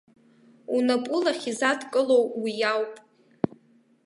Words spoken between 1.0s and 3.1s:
улахь изадкылоу уи ауп.